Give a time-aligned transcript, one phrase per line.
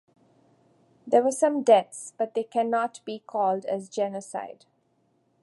[1.05, 4.65] There were some deaths but they can not be called as genocide.